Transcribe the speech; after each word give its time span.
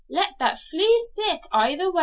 let 0.09 0.29
that 0.39 0.59
flee 0.59 0.99
stick 1.13 1.43
i' 1.51 1.75
the 1.75 1.91
wa'. 1.91 1.99